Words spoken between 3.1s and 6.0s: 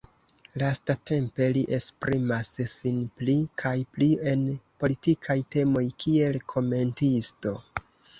pli kaj pli en politikaj temoj